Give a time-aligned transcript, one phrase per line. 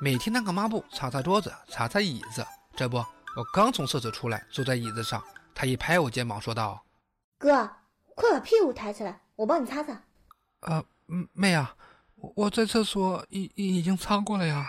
[0.00, 2.44] 每天拿个抹布擦擦桌子，擦擦椅子。
[2.76, 5.22] 这不，我刚从厕所出来，坐在椅子上，
[5.54, 6.82] 他一拍我肩膀，说道
[7.38, 7.70] ：“哥，
[8.14, 10.02] 快把屁股抬起来，我帮你擦擦。
[10.60, 10.84] ”“呃，
[11.32, 11.74] 妹啊，
[12.16, 14.66] 我在厕所已已经擦过了呀。”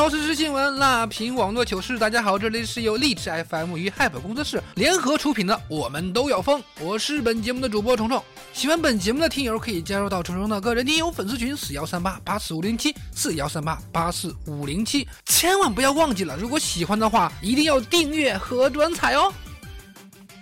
[0.00, 1.98] 槽时事新闻，辣评网络糗事。
[1.98, 8.24] 大家好，这里是由荔枝 FM 与 Hype 工作室联合出品的《我们都要疯》，我是本节目的主播虫虫。
[8.54, 19.30] 喜欢本节目的听友可以加入到虫虫的个人听友粉丝群四幺三八八四五零七四幺三八八四五零七，千万不要忘记了，如果喜欢的话，一定要订阅和转采哦。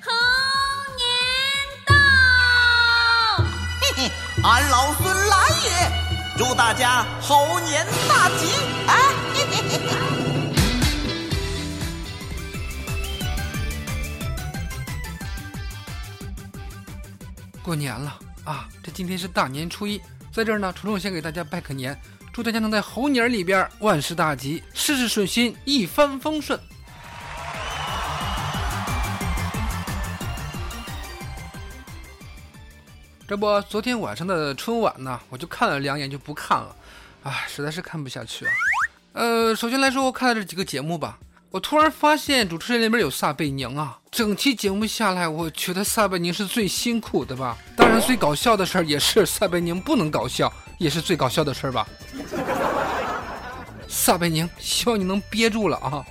[0.00, 0.12] 猴
[0.94, 1.04] 年
[1.84, 1.94] 到，
[3.80, 4.10] 嘿嘿，
[4.44, 5.90] 俺老孙来也！
[6.38, 8.46] 祝大家猴年大吉！
[8.86, 8.94] 啊！
[17.62, 18.66] 过年了啊！
[18.82, 20.00] 这今天是大年初一，
[20.32, 22.00] 在这儿呢，虫虫先给大家拜个年，
[22.32, 26.58] 祝大家能在猴年里边万事大吉，事事顺心，一帆风顺。
[33.26, 36.74] 这不，昨天晚上的春晚呢，我就看了两眼就不看了，
[37.22, 38.52] 啊，实在是看不下去啊。
[39.12, 41.18] 呃，首先来说，我看了这几个节目吧，
[41.50, 43.98] 我突然发现主持人里面有撒贝宁啊。
[44.10, 47.56] 整期节目下来，我觉得撒贝宁是最辛苦的吧。
[47.76, 51.86] 当然，最搞笑的事儿也是撒贝宁不能搞笑，也是最搞笑的事儿吧。
[53.88, 56.04] 撒贝宁，希望你能憋住了啊。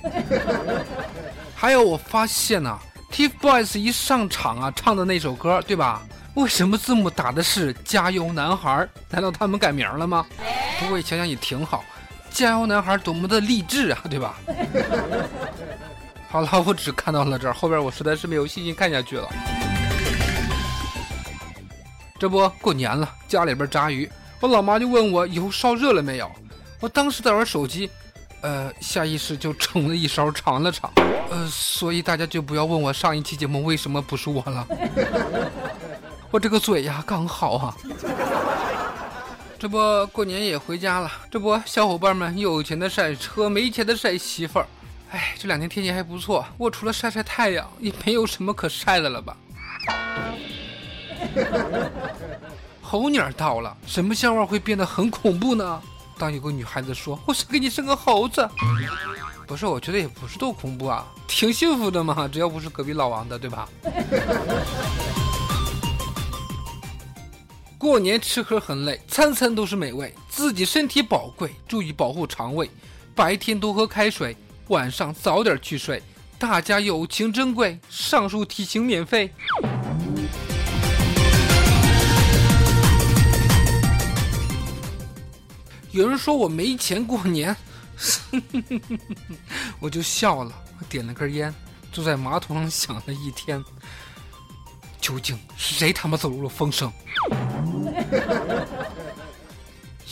[1.56, 2.78] 还有，我发现呢
[3.12, 6.02] ，TFBOYS 一上场啊，唱的那首歌，对吧？
[6.34, 8.88] 为什么字幕打的是“加油男孩”？
[9.10, 10.26] 难道他们改名了吗？
[10.80, 11.84] 不过想想也挺好
[12.38, 14.38] ，“加油男孩”多么的励志啊，对吧？
[16.30, 19.28] 好了，我只看到了这儿，后边我实在是没有信心看下去了。
[22.20, 24.08] 这不过年了，家里边炸鱼，
[24.40, 26.32] 我老妈就问我油烧热了没有。
[26.80, 27.90] 我当时在玩手机，
[28.42, 30.92] 呃，下意识就盛了一勺尝了尝。
[31.32, 34.68] 呃，所以大家就不要问我上一期节目为什么不是我了。
[36.30, 37.76] 我这个嘴呀，刚好啊！
[39.60, 39.78] 这不
[40.12, 41.12] 过年也回家了。
[41.32, 44.68] 这不，小伙伴们有钱的晒车，没钱的晒媳妇儿。
[45.10, 49.36] 哎，这两天天气还不错，我除了晒晒太阳，也没有什么可晒的了吧？
[52.82, 55.82] 猴年到了，什么笑话会变得很恐怖呢？
[56.20, 58.48] 当有个女孩子说：“我想给你生个猴子。”
[59.48, 63.68] 不是，我觉得也不是多恐怖啊，挺幸福的嘛，只要不是隔壁老王的，对吧？
[67.88, 72.70] 过年吃喝很累，餐餐都是美味，自己身体宝贵，注意保护肠胃。
[73.16, 74.36] 白天多喝开水，
[74.68, 76.04] 晚上早点去睡。
[76.38, 79.32] 大家友情珍贵，上述提醒免费。
[85.92, 87.56] 有人说我没钱过年，
[89.80, 90.52] 我就笑了。
[90.78, 91.56] 我点了根烟，
[91.94, 93.64] 坐在马桶上想了一天。
[95.00, 96.92] 究竟是谁他妈走入了风声？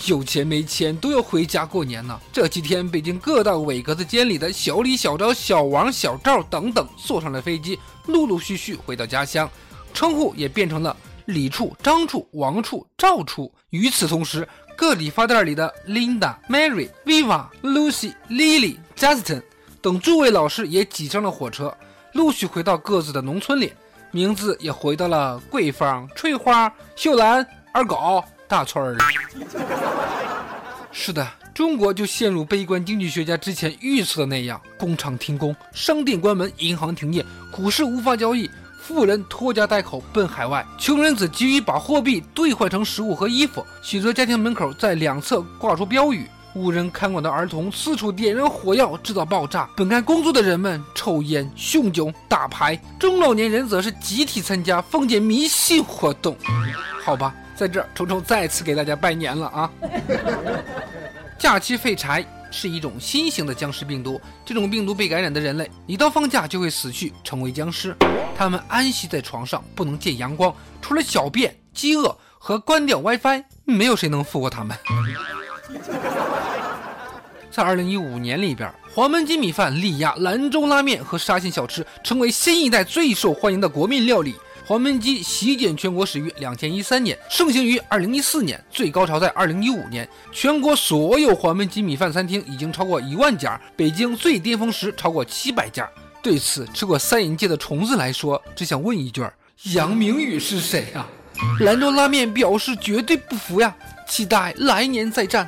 [0.07, 2.19] 有钱没钱都要回家过年呢。
[2.31, 9.49] 这几天，北京各大伟格子监里的小李、小赵、小王、小赵等等坐上了飞机，陆陆续续回到家乡，
[9.93, 10.95] 称呼也变成了
[11.25, 13.51] 李处、张处、王处、赵处。
[13.71, 19.41] 与此同时，各理发店里的 Linda、Mary、Viva、Lucy、Lily、Justin
[19.81, 21.75] 等诸位老师也挤上了火车，
[22.13, 23.73] 陆续回到各自的农村里。
[24.11, 27.45] 名字也回到了桂芳、翠花、秀兰、
[27.75, 28.97] 二狗、大村儿。
[30.93, 38.49] 是的，中国就陷入悲观经济学家之前预测的那样：工厂停工、商店关门、银行停业、股市无法交易、
[38.81, 43.61] 富人拖家带口奔海外，穷人则急于把货币兑换成食物和衣服。
[43.81, 46.25] 许多家庭门口在两侧挂出标语。
[46.53, 56.33] 无人看管的儿童四处点燃火药制造爆炸，本该工作的人们抽烟、酗酒、打牌，中老年人则是集体参加封建迷信活动。
[57.03, 59.71] 好吧，在这儿，虫虫再次给大家拜年了啊！
[61.39, 62.25] 假期废柴。
[62.51, 64.21] 是一种新型的僵尸病毒。
[64.45, 67.93] 这种病毒被感染的人类，一到放假就会死去，成为僵尸。
[68.33, 74.77] 他们安息在床上，不能见阳光，除了小便、饥饿和关掉 WiFi，没有谁能复活他们。
[77.51, 84.33] 在二零一五年里边，黄焖鸡米饭力压兰州拉面和沙县小吃，成为新一代最受欢迎的国民料理。
[84.67, 90.09] 黄焖鸡席卷全国始于两千一三年，盛行于二零一四年，最高潮在二零一五年。
[90.31, 95.87] 全国所有黄焖鸡米饭餐厅已经超过一万家，北京最巅峰时超过七百家。
[96.23, 99.23] 对此，吃过三银界的虫子来说，只想问一句：
[99.75, 101.07] 杨明宇是谁啊？
[101.59, 103.75] 兰州拉面表示绝对不服呀，
[104.07, 105.47] 期待来年再战。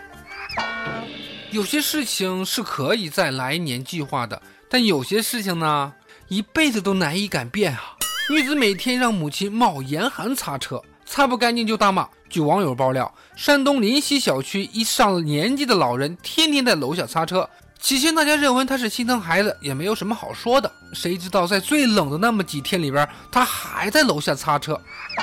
[1.50, 5.94] 有些事情是可以在来年计划的，但有些事情呢，
[6.28, 7.97] 一辈子都难以改变啊。
[8.30, 12.06] 女子每天让母亲冒严寒擦车，擦不干净就大骂。
[12.30, 17.50] 据网友爆料，山东临溪小区一上了年纪的老人天天在楼下擦车。
[17.80, 20.70] 起先大家认为他是心疼孩子，也没有什么好说的。
[20.94, 24.78] 谁知道在最冷的那么几天里边，他还在楼下擦车。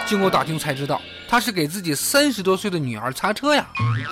[0.06, 0.98] 经过打听才知道，
[1.28, 3.66] 他是给自己三十多岁的女儿擦车呀。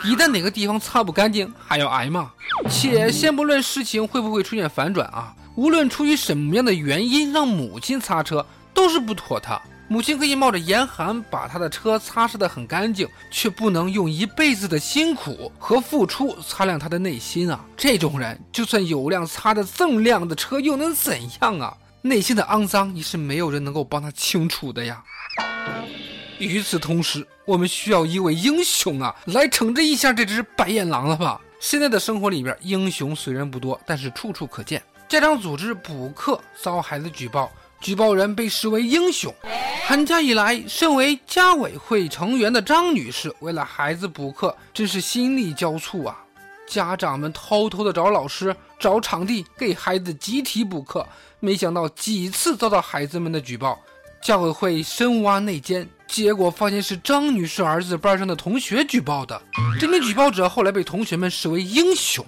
[0.04, 2.30] 一旦哪个地方擦不干净，还要挨骂。
[2.68, 8.44] 且先不论事情会不会出现反转啊，无论出于什么样的原因让母亲擦车。
[8.74, 9.60] 都是不妥他。
[9.88, 17.62] 母亲可以冒着严寒把他的车擦拭得很干净，却不能用一辈子的辛苦和付出擦亮他的内心啊！
[17.76, 21.76] 这种人，就算有辆擦得锃亮的车，又能怎样啊？
[22.00, 25.02] 内心的肮脏也是没有人能够帮他清除的呀。
[26.38, 31.38] 与此同时，我们需要一位英雄啊，来惩治一下这只白眼狼了吧？
[31.60, 34.82] 现在的生活里边，英雄虽然不多，但是处处可见。
[35.06, 37.52] 家长组织补课遭孩子举报。
[37.82, 39.34] 举报人被视为英雄。
[39.84, 46.16] 寒假以来，身为家委会成员的张女士，为了孩子补课，真是心力交瘁啊！
[46.68, 51.04] 家长们偷偷的找老师、找场地给孩子集体补课，
[51.40, 53.78] 没想到几次遭到孩子们的举报。
[54.22, 59.42] 家委会深挖内奸，结果发现是张女士儿子班上的同学举报的。
[59.80, 62.24] 这名举报者后来被同学们视为英雄。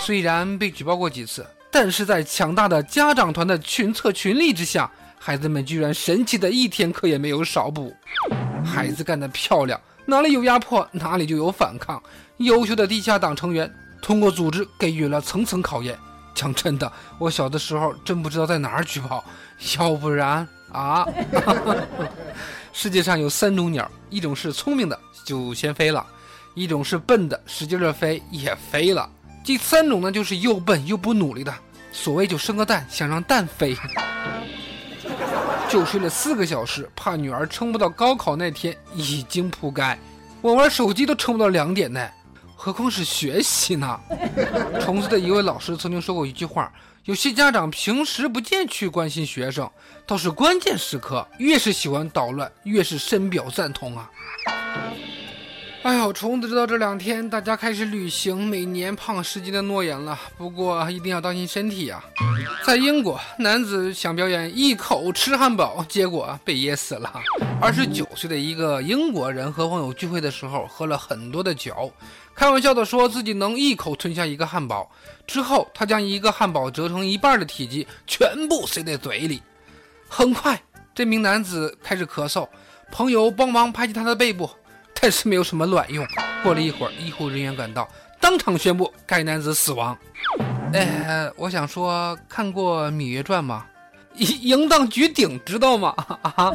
[0.00, 1.44] 虽然被举报过几次。
[1.78, 7.94] 但是在强大的家长团的群策群力之下，孩子们居然神奇的一天课也没有少补。
[8.64, 12.02] 孩子干得漂亮，哪里有压迫，哪里就有反抗。
[12.38, 13.70] 优秀的地下党成员
[14.00, 15.98] 通过组织给予了层层考验。
[16.34, 19.22] 讲真的，我小的时候真不知道在哪儿举报，
[19.78, 21.06] 要不然啊，
[22.72, 26.06] 世界上有三种鸟，一种是聪明的就先飞了，
[26.54, 29.06] 一种是笨的使劲的飞也飞了，
[29.44, 31.54] 第三种呢就是又笨又不努力的。
[31.96, 33.74] 所谓就生个蛋，想让蛋飞，
[35.68, 39.98] 就睡了四个小时，怕女儿撑不到高考那天，已经铺盖。
[40.42, 42.08] 我玩手机都撑不到两点呢，
[42.54, 43.98] 何况是学习呢？
[44.80, 46.70] 虫子的一位老师曾经说过一句话：
[47.06, 49.68] 有些家长平时不见去关心学生，
[50.06, 54.08] 倒是关键时刻越是喜欢捣乱，越是深表赞同啊。
[55.86, 62.02] 哎呦，虫子知道这两天大家开始履行每年胖十斤的诺言了，不过一定要当心身体呀。
[62.64, 67.22] 在英国，男子想表演一口吃汉堡，结果被噎死了。
[67.60, 71.92] 二十九岁的一个英国人和朋友聚会的时候，喝了很多的酒，
[72.34, 74.90] 开玩笑的说自己能一口吞下一个汉堡。
[75.24, 79.40] 之后，他将一个汉堡折成一半的体积全部塞在嘴里。
[80.08, 80.60] 很快，
[80.92, 82.48] 这名男子开始咳嗽，
[82.90, 84.50] 朋友帮忙拍击他的背部。
[85.00, 86.06] 但是没有什么卵用。
[86.42, 87.88] 过了一会儿，医护人员赶到，
[88.20, 89.96] 当场宣布该男子死亡。
[90.72, 93.64] 哎，我想说，看过《芈月传》吗？
[94.16, 95.94] 淫淫荡举鼎，知道吗？
[96.22, 96.50] 啊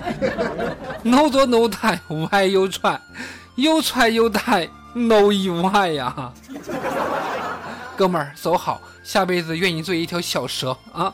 [1.03, 1.99] ，no 做 no 带，
[2.31, 2.99] 歪又踹，
[3.55, 6.33] 又踹又带，no 意外呀！
[7.95, 11.13] 哥们儿，走好，下辈子愿意做一条小蛇啊！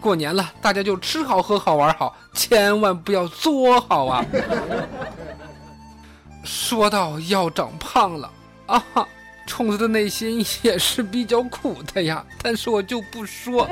[0.00, 4.22] 过年了，大家就吃好喝好玩好，千万不要作好啊！
[6.44, 8.30] 说到要长胖了
[8.66, 8.82] 啊，
[9.46, 13.68] 虫子的内心也是比较苦的呀，但是我就不说。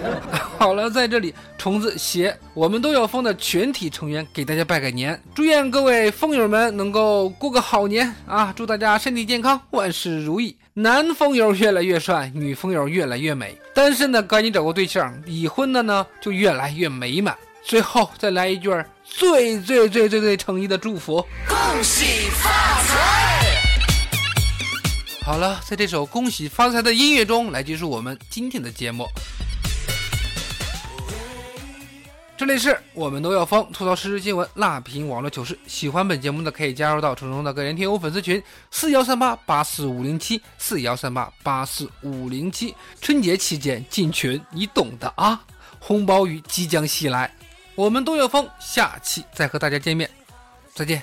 [0.58, 8.52] 好了，在这里，虫子携我们都要疯的全体成员给大家拜个年，祝愿各位疯友们能够过个好年啊！
[8.54, 17.36] 祝大家身体健康，万事如意，男疯友越来越帅，女疯友越来越美，单身的赶紧找个对象，已婚的呢就越来越美满。
[17.64, 18.70] 最后再来一句
[19.04, 22.50] 最最最最最诚意的祝福，恭喜发
[22.82, 23.62] 财！
[25.24, 29.06] 好了，在这首恭喜发财的音乐中来结束我们今天的节目。
[32.36, 35.56] 这里是我们都要疯吐槽时事新闻，辣评网络糗事。
[35.68, 38.42] 喜欢本节目的可以加入到虫虫的个人听友粉丝群
[38.72, 42.74] 四幺三八八四五零七四幺三八八四五零七。
[43.00, 45.40] 春节期间进群，你懂的啊！
[45.78, 47.32] 红包雨即将袭来，
[47.74, 50.10] 我们都要疯，下期再和大家见面，
[50.74, 51.02] 再见。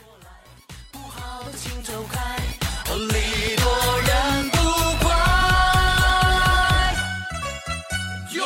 [3.12, 4.58] 礼多人不
[5.04, 5.10] 怪。
[8.34, 8.44] 哟，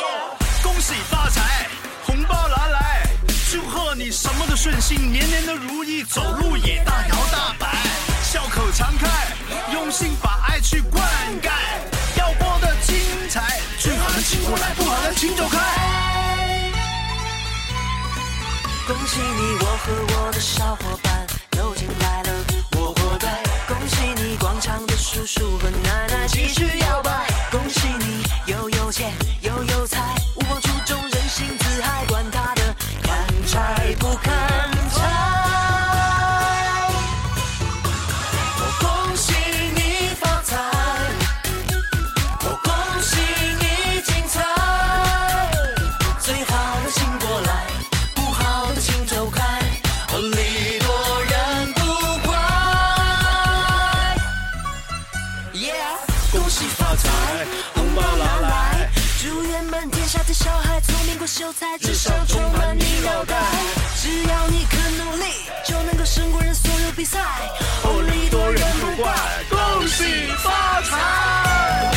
[0.62, 1.68] 恭喜发财，
[2.06, 3.06] 红包拿来，
[3.50, 7.74] 祝贺你什么都顺心，年年都如意，走路也大摇大摆，
[8.22, 9.34] 笑口常开，
[9.72, 11.02] 用心把爱去灌
[11.42, 11.50] 溉，
[12.16, 12.96] 要过得精
[13.28, 16.23] 彩，最好的请过来，不好的请走开。
[18.86, 21.26] 恭喜你，我和我的小伙伴
[21.56, 22.30] 又进来了，
[22.76, 23.42] 我活该。
[23.66, 26.93] 恭喜你，广场的叔叔和奶奶继续摇
[56.54, 57.10] 恭喜发财，
[57.74, 58.88] 红包拿来，
[59.20, 63.34] 祝愿满天下的小孩聪明过秀才，智商充满你脑袋。
[64.00, 65.24] 只要你肯努力，
[65.66, 67.18] 就能够胜过人所有比赛。
[67.82, 69.12] 哦，礼多人不怪，
[69.50, 70.04] 恭喜
[70.44, 71.93] 发财。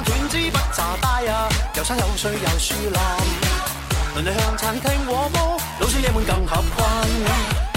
[0.00, 7.69] 但断枝不咋大呀，有山有水有树林，邻里向亲厅和睦，老少爷们更合群。